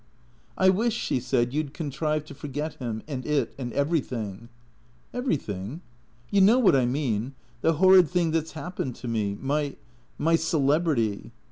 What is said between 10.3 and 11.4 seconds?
celebrity."